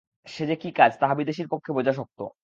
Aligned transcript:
সে 0.27 0.43
যে 0.47 0.55
কী 0.55 0.69
কাজ 0.71 0.91
তাহা 0.99 1.13
বিদেশীর 1.15 1.47
পক্ষে 1.47 1.71
বোঝা 1.73 1.93
শক্ত। 1.93 2.19